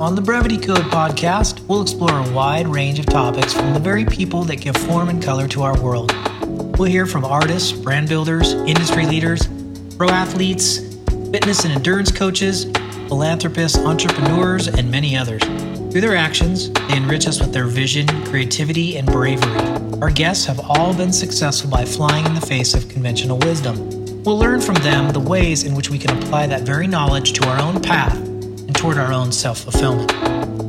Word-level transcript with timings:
On 0.00 0.14
the 0.14 0.22
Brevity 0.22 0.58
Code 0.58 0.84
podcast, 0.90 1.60
we'll 1.68 1.82
explore 1.82 2.18
a 2.18 2.30
wide 2.32 2.66
range 2.66 2.98
of 2.98 3.06
topics 3.06 3.52
from 3.52 3.72
the 3.72 3.78
very 3.78 4.04
people 4.04 4.42
that 4.44 4.56
give 4.56 4.76
form 4.76 5.08
and 5.08 5.22
color 5.22 5.46
to 5.48 5.62
our 5.62 5.80
world. 5.80 6.12
We'll 6.78 6.90
hear 6.90 7.06
from 7.06 7.24
artists, 7.24 7.72
brand 7.72 8.08
builders, 8.08 8.52
industry 8.52 9.06
leaders, 9.06 9.48
pro 9.96 10.08
athletes, 10.08 10.78
fitness 11.30 11.64
and 11.64 11.74
endurance 11.74 12.10
coaches, 12.10 12.64
philanthropists, 13.06 13.78
entrepreneurs, 13.78 14.66
and 14.66 14.90
many 14.90 15.16
others. 15.16 15.42
Through 15.92 16.00
their 16.00 16.16
actions, 16.16 16.72
they 16.72 16.96
enrich 16.96 17.28
us 17.28 17.40
with 17.40 17.52
their 17.52 17.66
vision, 17.66 18.08
creativity, 18.24 18.96
and 18.96 19.06
bravery. 19.06 19.58
Our 20.00 20.10
guests 20.10 20.46
have 20.46 20.58
all 20.60 20.94
been 20.94 21.12
successful 21.12 21.70
by 21.70 21.84
flying 21.84 22.24
in 22.26 22.34
the 22.34 22.40
face 22.40 22.74
of 22.74 22.88
conventional 22.88 23.38
wisdom. 23.38 23.76
We'll 24.24 24.38
learn 24.38 24.60
from 24.60 24.76
them 24.76 25.12
the 25.12 25.20
ways 25.20 25.64
in 25.64 25.74
which 25.74 25.90
we 25.90 25.98
can 25.98 26.16
apply 26.16 26.46
that 26.48 26.62
very 26.62 26.86
knowledge 26.86 27.34
to 27.34 27.48
our 27.48 27.60
own 27.60 27.80
path 27.80 28.31
toward 28.82 28.98
our 28.98 29.12
own 29.12 29.30
self 29.30 29.60
fulfillment. 29.60 30.61